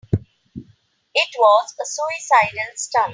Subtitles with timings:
[1.13, 3.09] It was a suicidal stunt.